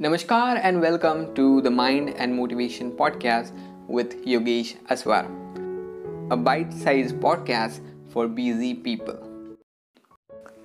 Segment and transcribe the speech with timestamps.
[0.00, 3.52] Namaskar and welcome to the Mind and Motivation Podcast
[3.88, 5.24] with Yogesh Aswar,
[6.32, 7.78] a bite sized podcast
[8.08, 9.14] for busy people.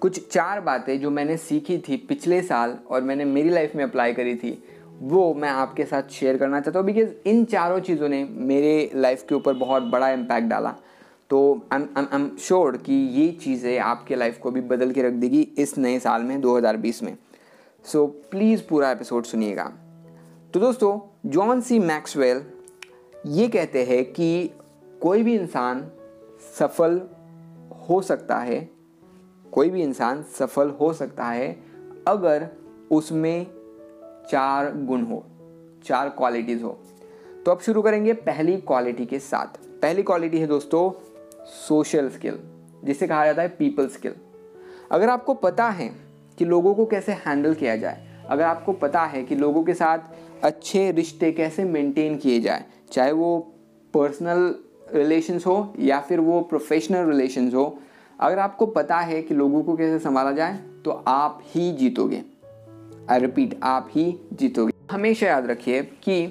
[0.01, 4.13] कुछ चार बातें जो मैंने सीखी थी पिछले साल और मैंने मेरी लाइफ में अप्लाई
[4.13, 4.57] करी थी
[5.01, 9.25] वो मैं आपके साथ शेयर करना चाहता हूँ बिकॉज़ इन चारों चीज़ों ने मेरे लाइफ
[9.29, 10.75] के ऊपर बहुत बड़ा इम्पैक्ट डाला
[11.29, 11.41] तो
[11.73, 15.77] आई एम श्योर कि ये चीज़ें आपके लाइफ को भी बदल के रख देगी इस
[15.77, 17.15] नए साल में 2020 में
[17.85, 19.63] सो प्लीज़ पूरा एपिसोड सुनिएगा।
[20.53, 22.41] तो दोस्तों जॉन सी मैक्सवेल
[23.27, 24.49] ये कहते हैं कि
[25.01, 25.81] कोई भी इंसान
[26.59, 27.01] सफल
[27.89, 28.69] हो सकता है,
[29.51, 31.51] कोई भी इंसान सफल हो सकता है
[32.07, 32.47] अगर
[32.91, 33.47] उसमें
[34.29, 35.23] चार गुण हो,
[35.85, 36.77] चार क्वालिटीज़ हो।
[37.45, 40.91] तो अब शुरू करेंगे पहली क्वालिटी के साथ। पहली क्वालिटी है दोस्तों
[41.45, 42.39] सोशल स्किल
[42.83, 44.15] जिसे कहा जाता है पीपल स्किल
[44.91, 46.08] अगर आपको पता है
[46.39, 50.43] कि लोगों को कैसे हैंडल किया जाए। अगर आपको पता है कि लोगों के साथ
[50.43, 53.37] अच्छे रिश्ते कैसे मेंटेन किए जाए, चाहे वो
[53.93, 54.55] पर्सनल
[54.93, 57.79] रिलेशंस हो या फिर वो प्रोफेशनल रिलेशंस हो,
[58.19, 62.21] अगर आपको पता है कि लोगों को कैसे संभाला जाए तो आप ही जीतोगे।
[63.09, 66.23] आई रिपीट आप ही जीतोगे। हमेशा याद रखिए कि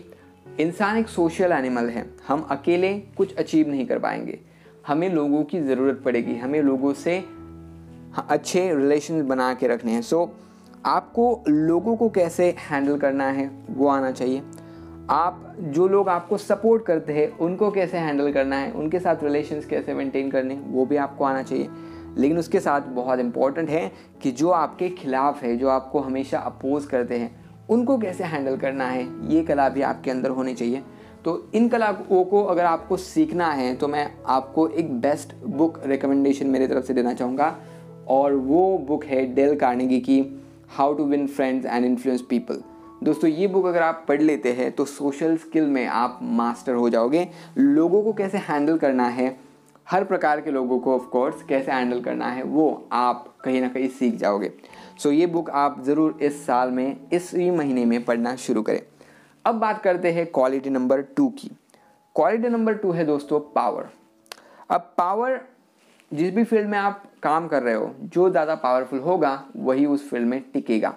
[0.61, 4.39] इंसान एक सोशल एनिमल है। हम अकेले कुछ अचीव नहीं कर पाएँगे।
[4.87, 7.23] हमें लोगों की ज़रूरत पड़ेगी। हमें लोगों से
[8.17, 10.31] अच्छे रिलेशन बना के रखने हैं। सो so,
[10.87, 14.43] आपको लोगों को कैसे हैंडल करना है वो आना चाहिए।
[15.11, 19.67] आप जो लोग आपको सपोर्ट करते हैं उनको कैसे हैंडल करना है उनके साथ रिलेशंस
[19.67, 21.69] कैसे मेंटेन करने वो भी आपको आना चाहिए।
[22.17, 23.91] लेकिन उसके साथ बहुत इंपॉर्टेंट है
[24.23, 27.31] कि जो आपके खिलाफ है जो आपको हमेशा अपोज करते हैं
[27.71, 30.83] उनको कैसे हैंडल करना है ये कला भी आपके अंदर होनी चाहिए।
[31.25, 36.47] तो इन कलाओं को अगर आपको सीखना है तो मैं आपको एक बेस्ट बुक रिकमेंडेशन
[36.47, 37.57] मेरी तरफ़ से देना चाहूँगा।
[38.09, 40.21] और वो बुक है डेल कार्नेगी की
[40.69, 42.63] how to win friends and influence people
[43.03, 46.89] दोस्तों ये बुक अगर आप पढ़ लेते हैं तो सोशल स्किल में आप मास्टर हो
[46.91, 47.29] जाओगे।
[47.59, 49.37] लोगों को कैसे हैंडल करना है
[49.87, 53.69] हर प्रकार के लोगों को ऑफ़ कोर्स कैसे हैंडल करना है वो आप कहीं ना
[53.69, 54.51] कहीं सीख जाओगे।
[54.99, 58.81] सो so, ये बुक आप ज़रूर इस साल में इसी महीने में पढ़ना शुरू करें।
[59.45, 61.51] अब बात करते हैं क्वालिटी नंबर टू की।
[62.17, 63.89] क्वालिटी नंबर टू है दोस्तों पावर
[64.71, 65.41] अब पावर
[66.11, 70.09] जिस भी फ़ील्ड में आप काम कर रहे हो, जो ज़्यादा पावरफुल होगा, वही उस
[70.11, 70.95] फ़ील्ड में टिकेगा।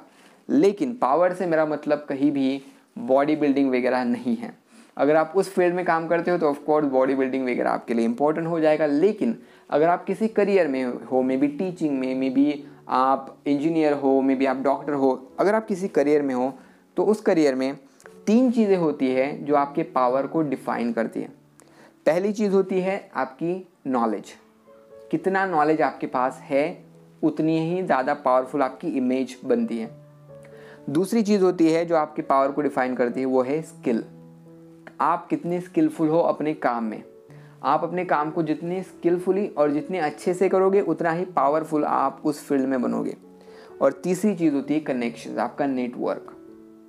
[0.50, 2.62] लेकिन पावर से मेरा मतलब कहीं भी
[2.98, 4.54] बॉडी बिल्डिंग वगैरह नहीं है।
[4.98, 8.06] अगर आप उस फ़ील्ड में काम करते हो तो ऑफकोर्स बॉडी बिल्डिंग वगैरह आपके लिए
[8.06, 9.38] इंपॉर्टेंट हो जाएगा। लेकिन
[9.70, 14.20] अगर आप किसी करियर में हो मे बी टीचिंग में मे बी आप इंजीनियर हो
[14.22, 16.54] मे बी आप डॉक्टर हो, अगर आप किसी करियर में हो
[16.98, 17.76] तो उस करियर में
[18.28, 21.30] तीन चीज़ें होती है जो आपके पावर को डिफाइन करती है।
[22.06, 23.56] पहली चीज़ होती है आपकी
[23.88, 24.34] नॉलेज
[25.12, 26.84] कितना नॉलेज आपके पास है,
[27.24, 29.90] उतनी ही ज़्यादा पावरफुल आपकी इमेज बनती है।
[30.90, 34.04] दूसरी चीज़ होती है जो आपकी पावर को डिफाइन करती है, वो है स्किल
[35.02, 37.04] आप कितने स्किलफुल हो अपने काम में?
[37.64, 42.22] आप अपने काम को जितने स्किलफुली और जितने अच्छे से करोगे, उतना ही पावरफुल आप
[42.26, 43.16] उस फ़ील्ड में बनोगे।
[43.82, 46.36] और तीसरी चीज़ होती है कनेक्शन आपका नेटवर्क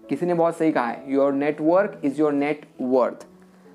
[0.08, 1.12] किसी ने बहुत सही कहा है?
[1.12, 3.26] Your network is your net worth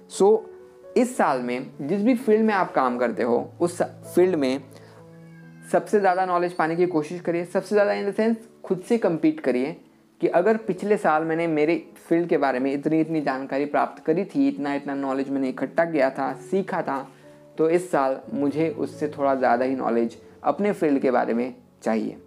[0.10, 0.50] so
[0.98, 4.62] इस साल में जिस भी फ़ील्ड में आप काम करते हो, उस फ़ील्ड में
[5.72, 9.40] सबसे ज़्यादा नॉलेज पाने की कोशिश करिए। सबसे ज़्यादा इन द सेंस खुद से कम्पीट
[9.40, 9.76] करिए
[10.22, 11.76] कि अगर पिछले साल मैंने मेरे
[12.08, 15.86] फ़ील्ड के बारे में इतनी इतनी जानकारी प्राप्त करी थी, इतना इतना नॉलेज मैंने इकट्ठा
[15.86, 17.08] किया था, सीखा था
[17.58, 21.54] तो इस साल मुझे उससे थोड़ा ज़्यादा ही नॉलेज अपने फ़ील्ड के बारे में
[21.84, 22.18] चाहिए।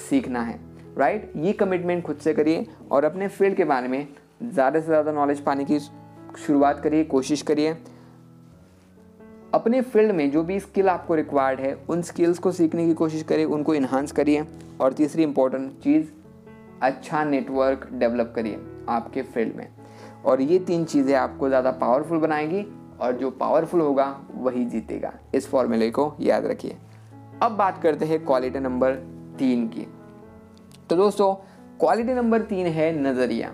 [0.00, 0.58] सीखना है
[0.98, 4.06] राइट ये कमिटमेंट खुद से करिए और अपने फ़ील्ड के बारे में
[4.44, 5.78] ज़्यादा से ज़्यादा नॉलेज पाने की
[6.38, 7.76] शुरुआत करिए, कोशिश करिए।
[9.54, 13.22] अपने फ़ील्ड में जो भी स्किल आपको रिक्वायर्ड है, उन स्किल्स को सीखने की कोशिश
[13.22, 14.44] करिए, उनको इन्हांस करिए।
[14.80, 16.06] और तीसरी इंपॉर्टेंट चीज़
[16.82, 19.68] अच्छा नेटवर्क डेवलप करिए आपके फ़ील्ड में।
[20.24, 22.64] और ये तीन चीज़ें आपको ज़्यादा पावरफुल बनाएगी
[23.00, 26.76] और जो पावरफुल होगा, वही जीतेगा। इस फॉर्मूले को याद रखिए।
[27.42, 28.94] अब बात करते हैं क्वालिटी नंबर
[29.38, 29.86] तीन की।
[30.90, 31.34] तो दोस्तों
[31.80, 33.52] क्वालिटी नंबर तीन है नज़रिया।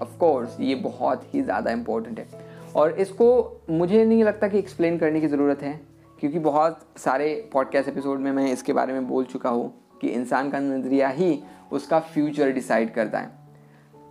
[0.00, 2.28] ऑफ़ कोर्स ये बहुत ही ज़्यादा इंपॉर्टेंट है।
[2.76, 3.26] और इसको
[3.70, 5.80] मुझे नहीं लगता कि एक्सप्लेन करने की ज़रूरत है,
[6.20, 10.50] क्योंकि बहुत सारे पॉडकास्ट एपिसोड में मैं इसके बारे में बोल चुका हूँ कि इंसान
[10.50, 11.38] का नज़रिया ही
[11.72, 13.30] उसका फ्यूचर डिसाइड करता है।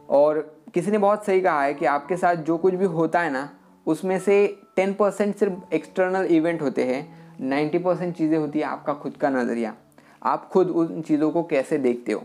[0.10, 0.40] और
[0.74, 3.50] किसी ने बहुत सही कहा है कि आपके साथ जो कुछ भी होता है ना,
[3.88, 8.94] उसमें से टेन परसेंट सिर्फ़ एक्सटर्नल इवेंट होते हैं नाइन्टी परसेंट चीज़ें होती है आपका
[8.94, 9.74] खुद का नज़रिया।
[10.24, 12.24] आप खुद उन चीज़ों को कैसे देखते हो?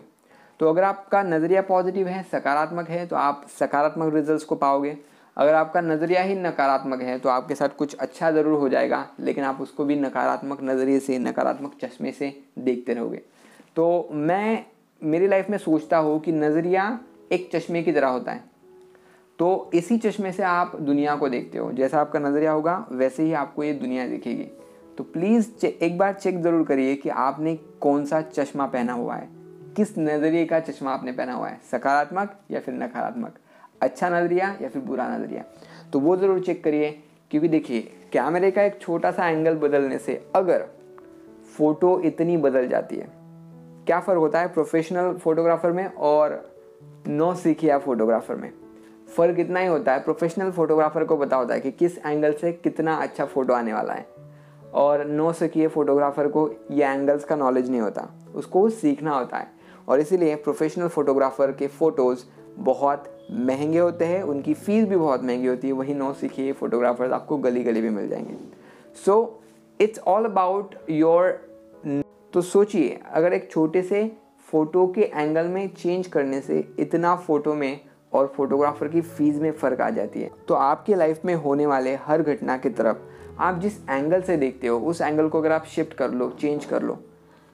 [0.61, 4.97] तो अगर आपका नज़रिया पॉजिटिव है, सकारात्मक है तो आप सकारात्मक रिजल्ट्स को पाओगे।
[5.37, 9.44] अगर आपका नज़रिया ही नकारात्मक है तो आपके साथ कुछ अच्छा ज़रूर हो जाएगा, लेकिन
[9.44, 13.23] आप उसको भी नकारात्मक नज़रिए से, नकारात्मक चश्मे से देखते रहोगे।
[13.77, 14.65] तो मैं,
[15.03, 16.99] मेरी लाइफ में सोचता हूँ कि नज़रिया
[17.32, 18.49] एक चश्मे की तरह होता है।
[19.38, 23.33] तो इसी चश्मे से आप दुनिया को देखते हो। जैसा आपका नज़रिया होगा, वैसे ही
[23.33, 24.50] आपको ये दुनिया दिखेगी।
[24.99, 29.29] तो प्लीज़ एक बार चेक ज़रूर करिए कि आपने कौन सा चश्मा पहना हुआ है।
[29.76, 31.61] किस नज़रिए का चश्मा आपने पहना हुआ है?
[31.71, 33.38] सकारात्मक या फिर नकारात्मक?
[33.82, 35.44] अच्छा नज़रिया या फिर बुरा नज़रिया?
[35.93, 36.91] तो वो ज़रूर चेक करिए,
[37.31, 37.81] क्योंकि देखिए
[38.12, 40.67] कैमरे का एक छोटा सा एंगल बदलने से अगर
[41.56, 43.06] फ़ोटो इतनी बदल जाती है,
[43.87, 46.43] क्या फ़र्क होता है प्रोफेशनल फोटोग्राफर में और
[47.09, 48.53] नौ सीखिया फोटोग्राफर में?
[49.17, 52.53] फ़र्क इतना ही होता है प्रोफेशनल फोटोग्राफर को पता होता है कि किस एंगल से
[52.55, 54.06] कितना अच्छा फ़ोटो आने वाला है।
[54.75, 59.50] और नो सीखिए फोटोग्राफर को ये एंगल्स का नॉलेज नहीं होता, उसको सीखना होता है।
[59.88, 62.25] और इसीलिए प्रोफेशनल फोटोग्राफर के फ़ोटोज़
[62.59, 67.12] बहुत महँगे होते हैं उनकी फ़ीस भी बहुत महँगी होती है वही नो सीखिए फोटोग्राफर्स
[67.12, 68.37] आपको गली गली भी मिल जाएँगे।
[69.05, 69.43] So
[69.81, 71.29] it's all about your
[72.32, 74.11] तो सोचिए अगर एक छोटे से
[74.49, 77.81] फ़ोटो के एंगल में चेंज करने से इतना फ़ोटो में
[78.12, 81.94] और फोटोग्राफर की फ़ीस में फ़र्क आ जाती है तो आपके लाइफ में होने वाले
[81.97, 82.97] हर घटना की तरफ़
[83.38, 86.65] आप जिस एंगल से देखते हो उस एंगल को अगर आप शिफ्ट कर लो चेंज
[86.65, 86.99] कर लो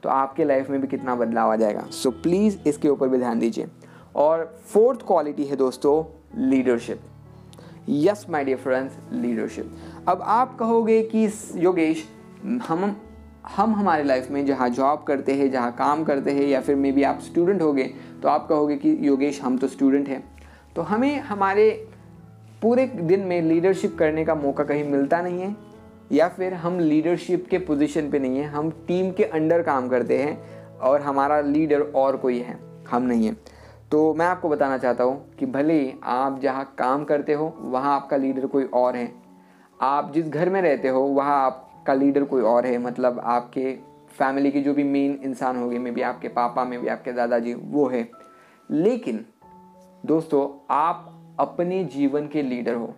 [0.03, 3.19] तो आपके लाइफ में भी कितना बदलाव आ जाएगा। सो so, प्लीज़ इसके ऊपर भी
[3.19, 3.67] ध्यान दीजिए।
[4.17, 6.03] और फोर्थ क्वालिटी है दोस्तों
[6.41, 7.01] leadership
[7.89, 9.75] yes my dear friends leadership
[10.09, 11.27] अब आप कहोगे कि
[11.57, 12.05] योगेश,
[12.69, 12.95] हम
[13.49, 16.93] हम हमारे लाइफ में जहाँ जॉब करते हैं, जहाँ काम करते हैं, या फिर मे
[16.93, 17.85] बी आप स्टूडेंट होगे
[18.23, 20.23] तो आप कहोगे कि योगेश, हम तो स्टूडेंट हैं।
[20.77, 21.71] तो हमें हमारे
[22.63, 25.55] पूरे दिन में लीडरशिप करने का मौका कहीं मिलता नहीं है,
[26.13, 30.19] या फिर हम लीडरशिप के पोजीशन पे नहीं है, हम टीम के अंडर काम करते
[30.19, 30.39] हैं,
[30.79, 32.59] और हमारा लीडर और कोई है,
[32.91, 33.37] हम नहीं हैं।
[33.93, 38.17] तो मैं आपको बताना चाहता हूँ कि भले आप जहाँ काम करते हो, वहाँ आपका
[38.17, 39.13] लीडर कोई और है।
[39.81, 43.79] आप जिस घर में रहते हो, वहाँ आपका लीडर कोई और है। मतलब आपके
[44.09, 47.55] फैमिली के जो भी मेन इंसान होंगे, मे भी आपके पापा, में भी आपके दादाजी,
[47.55, 48.11] वो है।
[48.71, 49.25] लेकिन
[50.07, 52.95] दोस्तों, आप अपने जीवन के लीडर हो।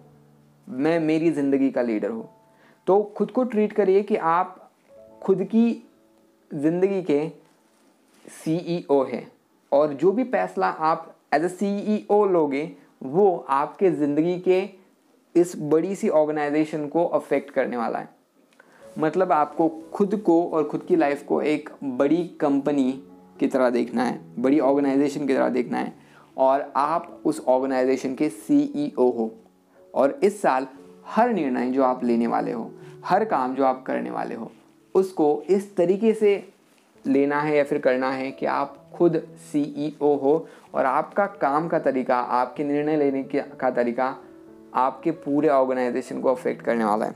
[0.68, 2.28] मैं, मेरी ज़िंदगी का लीडर हूँ।
[2.86, 4.70] तो खुद को ट्रीट करिए कि आप
[5.22, 5.88] खुद की
[6.54, 7.28] ज़िंदगी के
[8.28, 9.37] सीईओ e हैं।
[9.72, 12.70] और जो भी फैसला आप एज ए सीईओ लोगे,
[13.02, 14.62] वो आपके ज़िंदगी के
[15.34, 18.08] इस बड़ी सी ऑर्गेनाइजेशन को अफेक्ट करने वाला है।
[18.98, 22.90] मतलब आपको खुद को और खुद की लाइफ को एक बड़ी कंपनी
[23.40, 25.92] की तरह देखना है, बड़ी ऑर्गेनाइजेशन की तरह देखना है
[26.36, 29.30] और आप उस ऑर्गेनाइजेशन के सीईओ हो।
[29.94, 30.66] और इस साल
[31.06, 32.70] हर निर्णय जो आप लेने वाले हो,
[33.04, 34.50] हर काम जो आप करने वाले हो,
[34.94, 36.36] उसको इस तरीके से
[37.06, 39.22] लेना है या फिर करना है कि आप खुद
[39.52, 44.14] सीईओ e हो और आपका काम का तरीका, आपके निर्णय लेने का तरीका
[44.74, 47.14] आपके पूरे ऑर्गेनाइजेशन को अफेक्ट करने वाला है।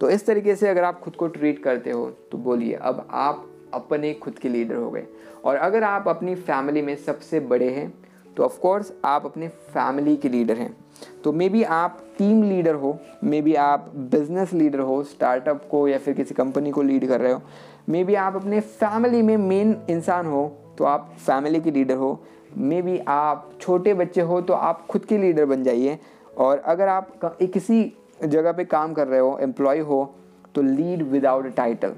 [0.00, 3.46] तो इस तरीके से अगर आप खुद को ट्रीट करते हो तो बोलिए, अब आप
[3.74, 5.06] अपने खुद के लीडर हो गए।
[5.44, 7.92] और अगर आप अपनी फैमिली में सबसे बड़े हैं
[8.36, 10.76] तो ऑफ़ कोर्स आप अपने फैमिली के लीडर हैं।
[11.24, 15.86] तो मे बी आप टीम लीडर हो मे बी आप बिज़नेस लीडर हो स्टार्टअप को
[15.88, 17.42] या फिर किसी कंपनी को लीड कर रहे हो।
[17.88, 20.46] मे बी आप अपने फैमिली में मेन इंसान हो
[20.78, 22.18] तो आप फैमिली के लीडर हो।
[22.56, 25.98] मे बी आप छोटे बच्चे हो तो आप खुद के लीडर बन जाइए।
[26.38, 27.92] और अगर आप किसी
[28.24, 30.14] जगह पे काम कर रहे हो एम्प्लॉय हो
[30.54, 31.94] तो lead without title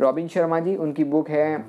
[0.00, 1.64] Robin Sharma ji, उनकी बुक है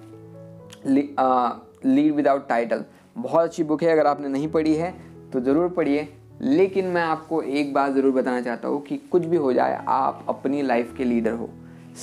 [0.87, 2.83] लीड विदाउट टाइटल
[3.15, 4.93] बहुत अच्छी बुक है, अगर आपने नहीं पढ़ी है
[5.33, 6.07] तो ज़रूर पढ़िए।
[6.41, 10.25] लेकिन मैं आपको एक बात ज़रूर बताना चाहता हूँ कि कुछ भी हो जाए, आप
[10.29, 11.49] अपनी लाइफ के लीडर हो।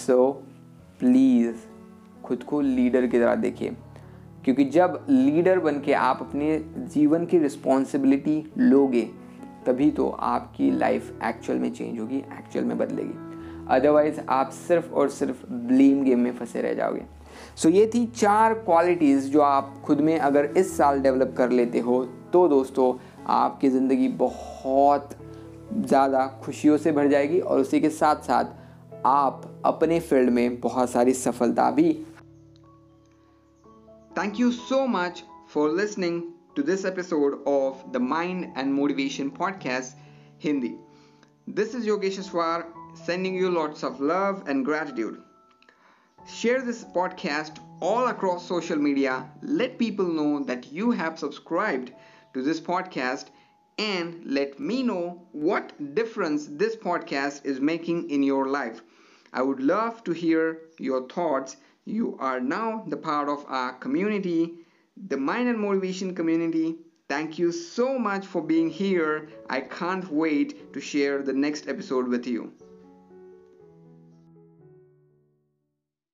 [0.07, 0.31] सो
[1.01, 1.57] प्लीज़
[2.25, 3.77] खुद को लीडर की तरह देखिए।
[4.45, 9.09] क्योंकि जब लीडर बन के आप अपने जीवन की रिस्पॉन्सिबिलिटी लोगे,
[9.67, 13.15] तभी तो आपकी लाइफ एक्चुअल में चेंज होगी एक्चुअल में बदलेगी।
[13.71, 17.03] अदरवाइज़ आप सिर्फ़ और सिर्फ़ ब्लीम गेम में फंसे रह जाओगे।
[17.57, 21.51] सो so, ये थी चार क्वालिटीज़ जो आप खुद में अगर इस साल डेवलप कर
[21.51, 22.93] लेते हो तो दोस्तों
[23.33, 25.11] आपकी ज़िंदगी बहुत
[25.73, 30.91] ज़्यादा खुशियों से भर जाएगी और उसी के साथ साथ आप अपने फ़ील्ड में बहुत
[30.91, 31.93] सारी सफलता भी
[34.19, 36.23] thank you so much for listening
[36.57, 40.75] to this episode of the mind and motivation podcast Hindi
[41.49, 42.19] this is Yogesh
[42.95, 45.23] sending you lots of love and gratitude.
[46.27, 49.29] Share this podcast all across social media.
[49.43, 51.93] Let people know that you have subscribed
[52.35, 53.27] to this podcast
[53.79, 58.83] and let me know what difference this podcast is making in your life.
[59.33, 61.57] I would love to hear your thoughts.
[61.85, 64.55] You are now the part of our community,
[65.09, 66.77] the Mind and Motivation community.
[67.09, 69.29] Thank you so much for being here.
[69.49, 72.53] I can't wait to share the next episode with you.